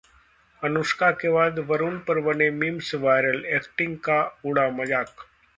अनुष्का 0.63 1.09
के 1.11 1.29
बाद 1.29 1.59
वरुण 1.59 1.99
पर 1.99 2.19
बने 2.21 2.49
memes 2.57 2.93
वायरल, 3.01 3.45
एक्टिंग 3.45 3.97
का 3.99 4.21
उड़ा 4.45 4.69
मजाक 4.71 5.27